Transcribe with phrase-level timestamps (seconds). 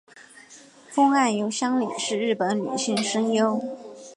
[0.89, 3.61] 峰岸由香里是日本女性声优。